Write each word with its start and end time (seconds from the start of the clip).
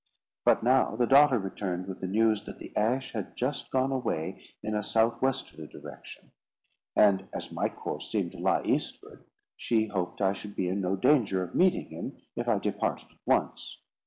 But 0.45 0.63
now 0.63 0.95
the 0.95 1.05
daughter 1.05 1.37
returned 1.37 1.85
with 1.85 1.99
the 1.99 2.07
news, 2.07 2.45
that 2.45 2.57
the 2.57 2.75
Ash 2.75 3.11
had 3.11 3.35
just 3.37 3.69
gone 3.69 3.91
away 3.91 4.41
in 4.63 4.73
a 4.73 4.81
south 4.81 5.21
westerly 5.21 5.67
direction; 5.67 6.31
and, 6.95 7.27
as 7.31 7.51
my 7.51 7.69
course 7.69 8.11
seemed 8.11 8.31
to 8.31 8.39
lie 8.39 8.63
eastward, 8.63 9.23
she 9.55 9.85
hoped 9.89 10.19
I 10.19 10.33
should 10.33 10.55
be 10.55 10.67
in 10.69 10.81
no 10.81 10.95
danger 10.95 11.43
of 11.43 11.53
meeting 11.53 11.89
him 11.89 12.17
if 12.35 12.47
I 12.47 12.57
departed 12.57 13.09
at 13.11 13.19
once. 13.27 13.83